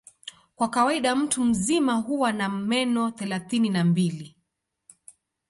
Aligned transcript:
Kwa 0.55 0.67
kawaida 0.69 1.15
mtu 1.15 1.43
mzima 1.43 1.93
huwa 1.93 2.31
na 2.31 2.49
meno 2.49 3.11
thelathini 3.11 3.69
na 3.69 3.83
mbili. 3.83 4.35